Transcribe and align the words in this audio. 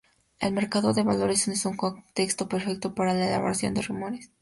El 0.39 0.53
mercado 0.53 0.95
de 0.95 1.03
valores 1.03 1.47
es 1.47 1.63
un 1.67 1.77
contexto 1.77 2.49
perfecto 2.49 2.95
para 2.95 3.13
la 3.13 3.27
elaboración 3.27 3.75
de 3.75 3.83
rumores. 3.83 4.31